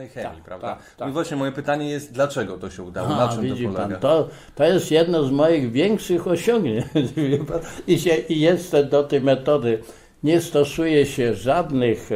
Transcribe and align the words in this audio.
chemii, 0.00 0.12
Tak, 0.22 0.44
prawda? 0.44 0.68
tak, 0.68 0.94
tak. 0.96 1.08
I 1.08 1.12
właśnie 1.12 1.36
moje 1.36 1.52
pytanie 1.52 1.90
jest, 1.90 2.12
dlaczego 2.12 2.58
to 2.58 2.70
się 2.70 2.82
udało? 2.82 3.08
A, 3.08 3.26
Na 3.26 3.28
czym 3.32 3.42
widzi 3.42 3.64
to 3.66 3.72
polega? 3.72 3.88
pan, 3.88 4.00
to, 4.00 4.28
to 4.54 4.64
jest 4.64 4.90
jedno 4.90 5.24
z 5.24 5.30
moich 5.30 5.72
większych 5.72 6.26
osiągnięć. 6.26 6.86
I, 7.86 7.98
się, 7.98 8.14
I 8.14 8.40
jest 8.40 8.76
do 8.90 9.02
tej 9.04 9.20
metody. 9.20 9.82
Nie 10.22 10.40
stosuje 10.40 11.06
się 11.06 11.34
żadnych 11.34 12.08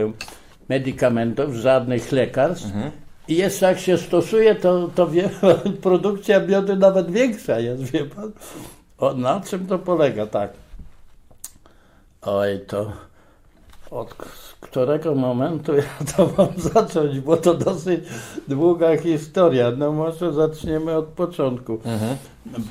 medykamentów, 0.69 1.55
żadnych 1.55 2.13
lekarstw. 2.13 2.67
Mhm. 2.67 2.91
I 3.29 3.37
jeszcze 3.37 3.67
jak 3.67 3.79
się 3.79 3.99
stosuje, 3.99 4.55
to, 4.55 4.89
to 4.95 5.07
wie, 5.07 5.31
produkcja 5.83 6.41
miodu 6.41 6.77
nawet 6.77 7.11
większa 7.11 7.59
jest, 7.61 7.83
wie 7.83 8.05
pan. 8.05 8.33
O, 8.99 9.15
na 9.15 9.41
czym 9.41 9.67
to 9.67 9.79
polega, 9.79 10.27
tak? 10.27 10.53
Oj, 12.23 12.61
to 12.67 12.93
od 13.91 14.15
którego 14.61 15.15
momentu 15.15 15.75
ja 15.75 16.15
to 16.17 16.31
mam 16.39 16.61
zacząć, 16.75 17.21
bo 17.21 17.37
to 17.37 17.55
dosyć 17.55 18.01
długa 18.49 18.97
historia. 18.97 19.71
No 19.71 19.93
może 19.93 20.33
zaczniemy 20.33 20.97
od 20.97 21.07
początku. 21.07 21.73
Mhm. 21.85 22.17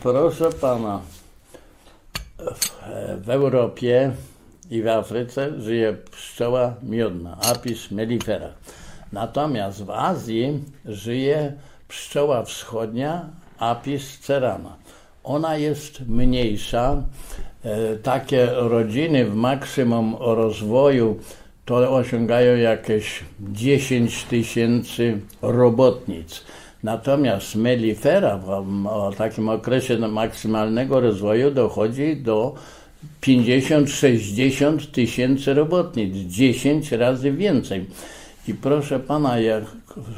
Proszę 0.04 0.50
pana, 0.50 1.02
w, 2.38 2.72
w 3.26 3.30
Europie 3.30 4.12
i 4.70 4.82
w 4.82 4.88
Afryce 4.88 5.62
żyje 5.62 5.98
pszczoła 6.12 6.74
miodna, 6.84 7.38
Apis 7.42 7.92
mellifera. 7.92 8.50
Natomiast 9.12 9.84
w 9.84 9.90
Azji 9.90 10.64
żyje 10.86 11.54
pszczoła 11.88 12.44
wschodnia, 12.44 13.30
Apis 13.60 14.20
cerana. 14.20 14.76
Ona 15.24 15.58
jest 15.58 16.08
mniejsza. 16.08 17.04
E, 17.64 17.96
Takie 17.96 18.46
rodziny 18.46 19.26
w 19.26 19.36
maksimum 19.36 20.16
rozwoju 20.20 21.20
to 21.66 21.96
osiągają 21.96 22.58
jakieś 22.58 23.24
10 23.40 24.24
tysięcy 24.24 25.20
robotnic. 25.42 26.46
Natomiast 26.84 27.56
mellifera 27.56 28.38
w 28.38 29.16
takim 29.18 29.50
okresie 29.50 29.98
maksymalnego 29.98 31.00
rozwoju 31.00 31.52
dochodzi 31.52 32.18
do 32.18 32.56
50-60 33.22 34.92
tysięcy 34.92 35.54
robotnic, 35.54 36.16
10 36.16 36.92
razy 36.92 37.32
więcej. 37.32 37.86
I 38.48 38.54
proszę 38.54 39.00
pana, 39.00 39.40
jak 39.40 39.64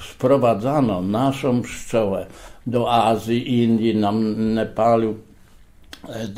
sprowadzano 0.09 1.01
naszą 1.01 1.61
pszczołę 1.61 2.25
do 2.67 2.93
Azji, 2.93 3.63
Indii, 3.63 3.95
Nepalu, 4.37 5.15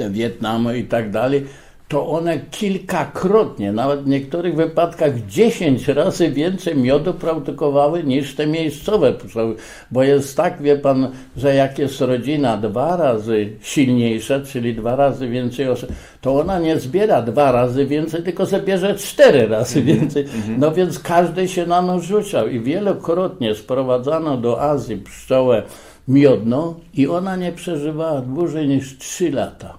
Wietnamu 0.09 0.73
i 0.73 0.83
tak 0.83 1.11
dalej, 1.11 1.45
to 1.87 2.07
one 2.07 2.39
kilkakrotnie, 2.51 3.71
nawet 3.71 4.03
w 4.03 4.07
niektórych 4.07 4.55
wypadkach 4.55 5.25
10 5.27 5.87
razy 5.87 6.29
więcej 6.29 6.75
miodu 6.75 7.13
produkowały 7.13 8.03
niż 8.03 8.35
te 8.35 8.47
miejscowe 8.47 9.13
pszczoły. 9.13 9.55
Bo 9.91 10.03
jest 10.03 10.37
tak, 10.37 10.61
wie 10.61 10.77
pan, 10.77 11.11
że 11.37 11.55
jak 11.55 11.79
jest 11.79 12.01
rodzina 12.01 12.57
dwa 12.57 12.97
razy 12.97 13.49
silniejsza, 13.61 14.39
czyli 14.39 14.75
dwa 14.75 14.95
razy 14.95 15.27
więcej 15.27 15.67
osób, 15.67 15.89
to 16.21 16.39
ona 16.39 16.59
nie 16.59 16.79
zbiera 16.79 17.21
dwa 17.21 17.51
razy 17.51 17.85
więcej, 17.85 18.23
tylko 18.23 18.45
zabierze 18.45 18.95
cztery 18.95 19.47
razy 19.47 19.81
więcej. 19.81 20.25
No 20.57 20.71
więc 20.71 20.99
każdy 20.99 21.47
się 21.47 21.65
na 21.65 21.81
nos 21.81 22.03
rzucał 22.03 22.47
i 22.47 22.59
wielokrotnie 22.59 23.55
sprowadzano 23.55 24.37
do 24.37 24.61
Azji 24.61 24.97
pszczołę 24.97 25.63
miodną 26.07 26.75
i 26.93 27.07
ona 27.07 27.35
nie 27.35 27.51
przeżywała 27.51 28.21
dłużej 28.21 28.67
niż 28.67 28.97
3 28.97 29.31
lata. 29.31 29.73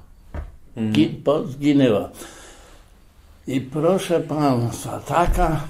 Gi- 0.77 1.22
bo 1.25 1.47
zginęła. 1.47 2.08
I 3.47 3.61
proszę 3.61 4.20
Państwa, 4.20 5.00
taka 5.00 5.61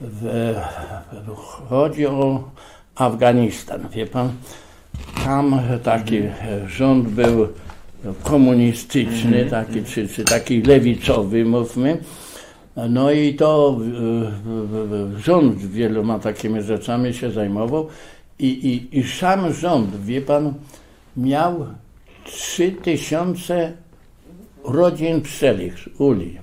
w, 0.00 0.54
chodzi 1.68 2.06
o 2.06 2.44
Afganistan, 2.94 3.88
wie 3.88 4.06
Pan. 4.06 4.32
Tam 5.24 5.60
taki 5.82 6.20
rząd 6.66 7.08
był 7.08 7.48
komunistyczny, 8.22 9.46
taki, 9.46 9.84
czy, 9.84 10.08
czy 10.08 10.24
taki 10.24 10.62
lewicowy, 10.62 11.44
mówmy. 11.44 11.98
No 12.88 13.10
i 13.10 13.34
to 13.34 13.78
rząd 15.16 15.56
wieloma 15.56 16.18
takimi 16.18 16.62
rzeczami 16.62 17.14
się 17.14 17.30
zajmował 17.30 17.88
i, 18.38 18.46
i, 18.46 18.98
i 18.98 19.02
sam 19.02 19.52
rząd, 19.52 19.96
wie 20.04 20.20
pan, 20.20 20.54
miał 21.16 21.66
3000 22.24 23.72
rodzin 24.64 25.20
pszczelich, 25.20 25.88
uli. 25.98 26.38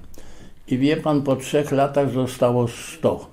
I 0.68 0.78
wie 0.78 0.98
pan, 0.98 1.22
po 1.22 1.36
trzech 1.36 1.72
latach 1.72 2.12
zostało 2.12 2.68
100. 2.68 3.32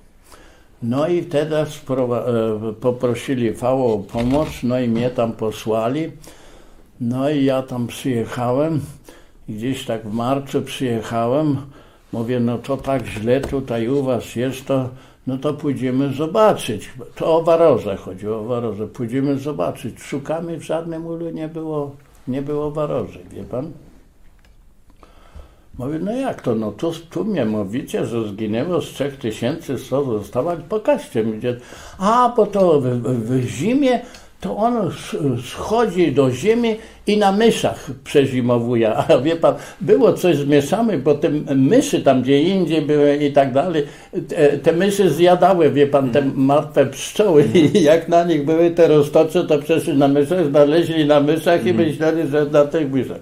No 0.83 1.09
i 1.09 1.23
sprowa- 1.67 2.25
e, 2.69 2.73
poprosili 2.73 3.53
VO 3.53 3.95
o 3.95 3.99
pomoc, 3.99 4.49
no 4.63 4.81
i 4.81 4.89
mnie 4.89 5.11
tam 5.11 5.33
posłali. 5.33 6.13
No 7.01 7.31
i 7.31 7.45
ja 7.45 7.63
tam 7.63 7.87
przyjechałem, 7.87 8.81
gdzieś 9.49 9.85
tak 9.85 10.09
w 10.09 10.13
marcu 10.13 10.63
przyjechałem. 10.63 11.57
Mówię, 12.13 12.41
no 12.41 12.59
to 12.59 12.77
tak 12.77 13.07
źle 13.07 13.41
tutaj 13.41 13.89
u 13.89 14.03
was 14.03 14.37
jest, 14.37 14.67
to 14.67 14.89
no 15.29 15.39
to 15.39 15.55
pójdziemy 15.55 16.13
zobaczyć. 16.13 16.91
To 17.15 17.37
o 17.37 17.43
warozę 17.43 17.97
chodziło, 17.97 18.41
o 18.41 18.45
warozę. 18.45 18.87
Pójdziemy 18.87 19.39
zobaczyć. 19.39 20.01
Szukamy, 20.01 20.59
w 20.59 20.63
żadnym 20.63 21.07
ulu 21.07 21.31
nie 21.31 21.49
było, 21.49 21.97
nie 22.29 22.43
było 22.43 22.71
warozy, 22.71 23.19
wie 23.31 23.45
pan? 23.45 23.73
Mówię, 25.79 25.99
no 25.99 26.13
jak 26.13 26.43
to, 26.43 26.55
no 26.55 26.73
tu, 26.73 26.93
tu 27.11 27.25
mnie 27.25 27.45
mówicie, 27.45 28.07
że 28.07 28.29
zginęło 28.29 28.81
z 28.81 28.85
3000 28.85 29.79
100 29.79 30.05
zostawać, 30.05 30.59
pokażcie 30.69 31.25
mi 31.25 31.39
gdzie. 31.39 31.57
A, 31.99 32.33
bo 32.37 32.47
to 32.47 32.81
w, 32.81 32.85
w, 32.85 33.31
w 33.31 33.47
zimie 33.47 34.01
to 34.41 34.57
on 34.57 34.75
sch- 34.91 35.43
schodzi 35.43 36.13
do 36.13 36.31
ziemi 36.31 36.77
i 37.07 37.17
na 37.17 37.33
myszach 37.33 37.91
przezimowuje. 38.05 38.95
A 38.97 39.19
wie 39.19 39.37
pan, 39.37 39.55
było 39.81 40.13
coś 40.13 40.37
zmieszane, 40.37 40.99
bo 40.99 41.15
te 41.15 41.31
myszy 41.55 42.03
tam 42.03 42.23
gdzie 42.23 42.43
indziej 42.43 42.83
były 42.83 43.17
i 43.17 43.33
tak 43.33 43.53
dalej, 43.53 43.85
te, 44.29 44.59
te 44.59 44.73
myszy 44.73 45.11
zjadały, 45.11 45.71
wie 45.71 45.87
pan, 45.87 46.11
te 46.11 46.23
martwe 46.35 46.87
pszczoły 46.87 47.45
i 47.55 47.83
jak 47.83 48.09
na 48.09 48.25
nich 48.25 48.45
były 48.45 48.71
te 48.71 48.89
roztocze, 48.89 49.45
to 49.45 49.59
przeszli 49.59 49.95
na 49.99 50.09
myszach, 50.09 50.47
znaleźli 50.47 51.07
na 51.07 51.21
myszach 51.21 51.67
i 51.67 51.73
myśleli, 51.75 52.29
że 52.29 52.45
na 52.45 52.65
tych 52.65 52.93
myszach. 52.93 53.19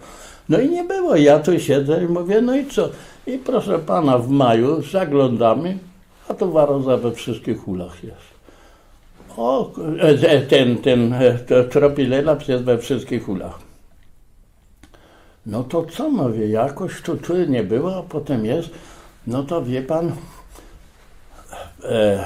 No 0.48 0.60
i 0.60 0.68
nie 0.70 0.84
było. 0.84 1.16
Ja 1.16 1.38
tu 1.38 1.60
siedzę 1.60 2.04
i 2.04 2.06
mówię, 2.06 2.40
no 2.40 2.56
i 2.56 2.66
co? 2.66 2.88
I 3.26 3.38
proszę 3.38 3.78
pana, 3.78 4.18
w 4.18 4.28
maju 4.30 4.82
zaglądamy, 4.82 5.78
a 6.28 6.34
tu 6.34 6.52
waroza 6.52 6.96
we 6.96 7.12
wszystkich 7.12 7.68
ulach 7.68 8.04
jest. 8.04 8.35
O, 9.36 9.70
e, 10.00 10.40
ten, 10.40 10.78
ten 10.78 11.12
e, 11.12 11.38
to 11.38 11.64
tropilelaps 11.64 12.48
jest 12.48 12.64
we 12.64 12.78
wszystkich 12.78 13.28
ulach. 13.28 13.58
No 15.46 15.64
to 15.64 15.84
co 15.84 16.10
mówię, 16.10 16.48
jakoś 16.48 17.02
tu, 17.02 17.16
tu 17.16 17.36
nie 17.36 17.62
było, 17.62 17.96
a 17.96 18.02
potem 18.02 18.44
jest. 18.44 18.70
No 19.26 19.42
to 19.42 19.64
wie 19.64 19.82
pan, 19.82 20.12
e, 21.84 22.24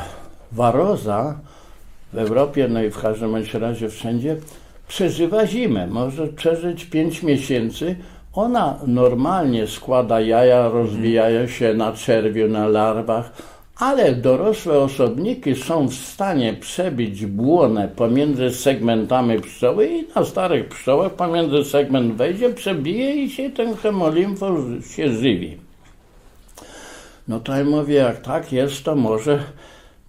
waroza 0.53 1.38
w 2.12 2.19
Europie, 2.19 2.69
no 2.69 2.82
i 2.82 2.91
w 2.91 2.98
każdym 2.98 3.37
razie 3.54 3.88
wszędzie, 3.88 4.37
przeżywa 4.88 5.47
zimę. 5.47 5.87
Może 5.87 6.27
przeżyć 6.27 6.84
5 6.84 7.22
miesięcy. 7.22 7.97
Ona 8.32 8.78
normalnie 8.87 9.66
składa 9.66 10.21
jaja, 10.21 10.69
rozwijają 10.69 11.47
się 11.47 11.75
na 11.75 11.92
czerwiu, 11.92 12.48
na 12.48 12.69
larwach, 12.69 13.32
ale 13.80 14.14
dorosłe 14.14 14.78
osobniki 14.78 15.54
są 15.54 15.88
w 15.88 15.94
stanie 15.94 16.54
przebić 16.54 17.26
błonę 17.26 17.88
pomiędzy 17.96 18.50
segmentami 18.50 19.41
pszczoły 19.41 19.86
i 19.86 20.06
na 20.14 20.24
starych 20.24 20.68
pszczołach 20.68 21.12
pomiędzy 21.12 21.64
segment 21.64 22.14
wejdzie, 22.14 22.50
przebije 22.50 23.24
i 23.24 23.30
się 23.30 23.50
ten 23.50 23.76
hemolimfo 23.76 24.56
się 24.96 25.12
żywi. 25.12 25.56
No 27.28 27.41
to 27.41 27.56
ja 27.56 27.64
mówię, 27.64 27.94
jak 27.94 28.20
tak 28.20 28.52
jest, 28.52 28.84
to 28.84 28.96
może, 28.96 29.38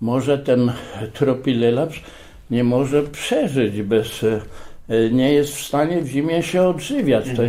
może 0.02 0.38
ten 0.38 0.72
tropilelaps 1.14 1.96
nie 2.50 2.64
może 2.64 3.04
przeżyć 3.04 3.82
bez, 3.82 4.24
e, 4.24 5.10
nie 5.10 5.34
jest 5.34 5.56
w 5.56 5.66
stanie 5.66 6.02
w 6.02 6.08
zimie 6.08 6.44
się 6.44 6.64
odżywiać. 6.64 7.26
To 7.36 7.42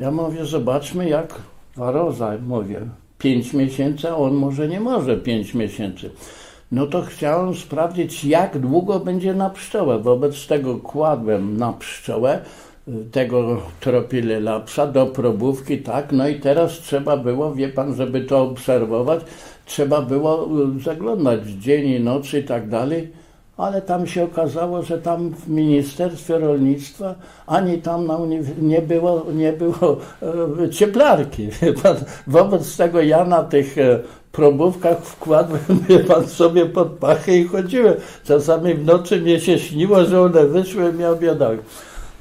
ja 0.00 0.10
mówię, 0.10 0.44
zobaczmy 0.44 1.08
jak 1.08 1.34
waroza, 1.76 2.38
mówię, 2.46 2.80
5 3.18 3.52
miesięcy, 3.52 4.10
a 4.10 4.16
on 4.16 4.34
może 4.34 4.68
nie 4.68 4.80
może 4.80 5.16
5 5.16 5.54
miesięcy. 5.54 6.10
No 6.72 6.86
to 6.86 7.02
chciałem 7.02 7.54
sprawdzić, 7.54 8.24
jak 8.24 8.58
długo 8.58 9.00
będzie 9.00 9.34
na 9.34 9.50
pszczołę. 9.50 9.98
Wobec 9.98 10.46
tego 10.46 10.76
kładłem 10.76 11.56
na 11.56 11.72
pszczołę 11.72 12.40
y, 12.88 12.92
tego 13.12 13.60
tropilelapsa 13.80 14.86
do 14.86 15.06
probówki, 15.06 15.78
tak, 15.78 16.12
no 16.12 16.28
i 16.28 16.40
teraz 16.40 16.72
trzeba 16.72 17.16
było, 17.16 17.54
wie 17.54 17.68
pan, 17.68 17.94
żeby 17.94 18.20
to 18.20 18.42
obserwować, 18.42 19.20
trzeba 19.66 20.02
było 20.02 20.48
y, 20.76 20.80
zaglądać 20.80 21.46
dzień 21.46 21.88
i 21.88 22.00
noc 22.00 22.34
i 22.34 22.42
tak 22.42 22.68
dalej, 22.68 23.08
ale 23.58 23.82
tam 23.82 24.06
się 24.06 24.24
okazało, 24.24 24.82
że 24.82 24.98
tam 24.98 25.30
w 25.30 25.48
Ministerstwie 25.48 26.38
Rolnictwa 26.38 27.14
ani 27.46 27.78
tam 27.78 28.06
na 28.06 28.18
nie 28.62 28.82
było, 28.82 29.26
nie 29.34 29.52
było 29.52 29.96
e, 30.62 30.70
cieplarki. 30.70 31.48
Wobec 32.26 32.76
tego 32.76 33.00
ja 33.00 33.24
na 33.24 33.42
tych 33.42 33.78
e, 33.78 34.00
probówkach 34.32 34.98
wkładłem 34.98 35.60
pan, 36.08 36.26
sobie 36.26 36.66
pod 36.66 36.88
pachę 36.88 37.36
i 37.36 37.44
chodziłem. 37.44 37.94
Czasami 38.24 38.74
w 38.74 38.84
nocy 38.84 39.20
mnie 39.20 39.40
się 39.40 39.58
śniło, 39.58 40.04
że 40.04 40.22
one 40.22 40.46
wyszły 40.46 40.90
i 40.90 40.92
mnie 40.92 41.10
obiadały. 41.10 41.58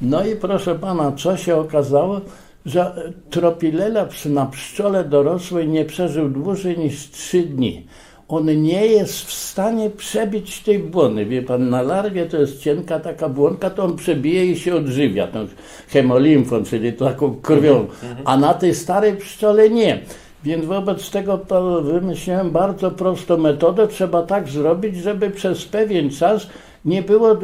No 0.02 0.26
i 0.26 0.36
proszę 0.36 0.76
pana, 0.76 1.12
co 1.12 1.38
się 1.38 1.56
okazało? 1.56 2.22
Że 2.66 3.12
tropilela 3.30 4.06
przy- 4.06 4.30
na 4.30 4.46
pszczole 4.46 5.04
dorosłej 5.04 5.68
nie 5.68 5.86
przeżył 5.86 6.30
dłużej 6.30 6.78
niż 6.78 7.12
trzy 7.12 7.42
dni. 7.42 7.88
On 8.30 8.62
nie 8.62 8.88
jest 8.88 9.26
w 9.26 9.34
stanie 9.34 9.90
przebić 9.90 10.60
tej 10.60 10.80
błony. 10.80 11.26
Wie 11.26 11.42
pan, 11.42 11.70
na 11.70 11.82
larwie 11.82 12.26
to 12.26 12.38
jest 12.38 12.62
cienka 12.62 13.00
taka 13.00 13.30
błonka, 13.30 13.70
to 13.70 13.84
on 13.84 13.96
przebije 13.96 14.46
i 14.46 14.58
się 14.58 14.76
odżywia 14.76 15.28
tą 15.28 15.48
hemolimfą, 15.90 16.64
czyli 16.64 16.94
taką 16.94 17.36
krwią, 17.36 17.86
a 18.26 18.38
na 18.38 18.54
tej 18.54 18.76
starej 18.76 19.16
pszczole 19.16 19.70
nie. 19.70 20.00
Więc 20.44 20.66
wobec 20.66 21.10
tego 21.10 21.38
to 21.38 21.82
wymyśliłem 21.82 22.52
bardzo 22.52 22.92
prostą 22.92 23.38
metodę. 23.38 23.88
Trzeba 23.88 24.22
tak 24.22 24.48
zrobić, 24.48 24.96
żeby 24.96 25.30
przez 25.30 25.66
pewien 25.66 26.10
czas 26.10 26.48
nie 26.86 27.02
było 27.02 27.38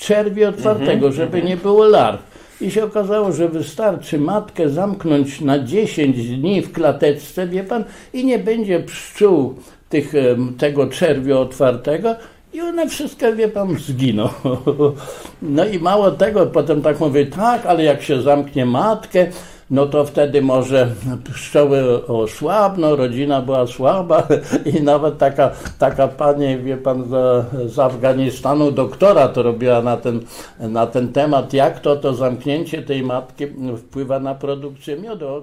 czerwi 0.00 0.44
otwartego, 0.44 1.12
żeby 1.12 1.42
nie 1.42 1.56
było 1.56 1.84
larw. 1.84 2.20
I 2.60 2.70
się 2.70 2.84
okazało, 2.84 3.32
że 3.32 3.48
wystarczy 3.48 4.18
matkę 4.18 4.68
zamknąć 4.68 5.40
na 5.40 5.58
10 5.58 6.28
dni 6.28 6.62
w 6.62 6.72
klateczce, 6.72 7.46
wie 7.46 7.64
pan, 7.64 7.84
i 8.12 8.24
nie 8.24 8.38
będzie 8.38 8.80
pszczół 8.80 9.54
tych, 9.90 10.12
tego 10.58 10.86
czerwiu 10.86 11.38
otwartego 11.38 12.14
i 12.52 12.60
one 12.60 12.88
wszystkie, 12.88 13.32
wie 13.32 13.48
pan, 13.48 13.76
zginą. 13.78 14.28
No 15.42 15.64
i 15.64 15.78
mało 15.78 16.10
tego, 16.10 16.46
potem 16.46 16.82
tak 16.82 17.00
mówię, 17.00 17.26
tak, 17.26 17.66
ale 17.66 17.84
jak 17.84 18.02
się 18.02 18.22
zamknie 18.22 18.66
matkę, 18.66 19.26
no 19.70 19.86
to 19.86 20.04
wtedy 20.04 20.42
może 20.42 20.88
pszczoły 21.32 22.06
osłabną, 22.06 22.96
rodzina 22.96 23.42
była 23.42 23.66
słaba 23.66 24.28
i 24.74 24.82
nawet 24.82 25.18
taka, 25.18 25.50
taka 25.78 26.08
pani, 26.08 26.58
wie 26.58 26.76
pan, 26.76 27.04
z, 27.04 27.72
z 27.72 27.78
Afganistanu, 27.78 28.72
doktora 28.72 29.28
to 29.28 29.42
robiła 29.42 29.82
na 29.82 29.96
ten, 29.96 30.20
na 30.60 30.86
ten 30.86 31.12
temat, 31.12 31.52
jak 31.52 31.80
to 31.80 31.96
to 31.96 32.14
zamknięcie 32.14 32.82
tej 32.82 33.02
matki 33.02 33.46
wpływa 33.76 34.20
na 34.20 34.34
produkcję 34.34 34.96
miodu. 34.96 35.42